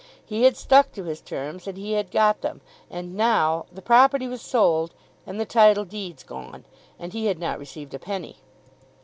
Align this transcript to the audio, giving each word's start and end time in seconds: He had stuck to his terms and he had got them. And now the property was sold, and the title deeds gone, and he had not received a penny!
He 0.25 0.45
had 0.45 0.57
stuck 0.57 0.91
to 0.93 1.03
his 1.03 1.21
terms 1.21 1.67
and 1.67 1.77
he 1.77 1.91
had 1.91 2.09
got 2.09 2.41
them. 2.41 2.61
And 2.89 3.13
now 3.15 3.67
the 3.71 3.83
property 3.83 4.27
was 4.27 4.41
sold, 4.41 4.95
and 5.27 5.39
the 5.39 5.45
title 5.45 5.85
deeds 5.85 6.23
gone, 6.23 6.65
and 6.97 7.13
he 7.13 7.27
had 7.27 7.37
not 7.37 7.59
received 7.59 7.93
a 7.93 7.99
penny! 7.99 8.37